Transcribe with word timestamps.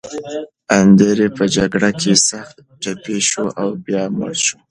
اندرې 0.81 1.27
په 1.37 1.43
جګړه 1.55 1.89
کې 2.01 2.13
سخت 2.29 2.55
ټپي 2.81 3.17
شو 3.29 3.45
او 3.61 3.67
بیا 3.85 4.03
مړ 4.17 4.33
شو. 4.45 4.57